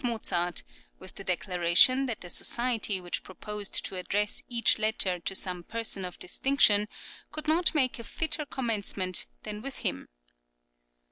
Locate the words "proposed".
3.21-3.85